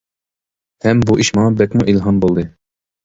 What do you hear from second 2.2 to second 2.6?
بولدى.